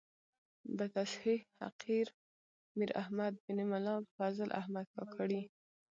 [0.77, 2.07] بتصحیح حقیر
[2.77, 5.41] میر احمد بن ملا فضل احمد کاکړي.